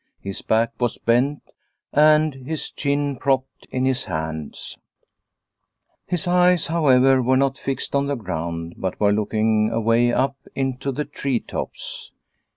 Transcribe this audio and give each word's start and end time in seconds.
His 0.19 0.41
back 0.41 0.71
was 0.79 0.97
bent 0.97 1.43
and 1.93 2.33
IMS 2.33 2.75
chin 2.75 3.17
propped 3.17 3.67
in 3.69 3.85
his 3.85 4.05
hands; 4.05 4.75
his 6.07 6.25
eyes, 6.25 6.65
however, 6.65 7.21
were 7.21 7.37
not 7.37 7.55
fixed 7.55 7.93
on 7.93 8.07
the 8.07 8.15
ground, 8.15 8.73
but 8.79 8.99
were 8.99 9.13
looking 9.13 9.69
away 9.69 10.11
up 10.11 10.37
into 10.55 10.91
the 10.91 11.05
tree 11.05 11.39
tops. 11.39 12.11